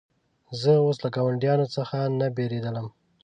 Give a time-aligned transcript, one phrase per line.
[0.61, 2.87] زه اوس له ګاونډیانو څخه نه بېرېدلم.